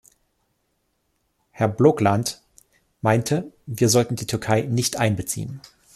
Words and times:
Herr 1.51 1.67
Blokland 1.67 2.41
meinte, 3.03 3.53
wir 3.67 3.87
sollten 3.87 4.15
die 4.15 4.25
Türkei 4.25 4.61
nicht 4.61 4.97
einbeziehen. 4.97 5.61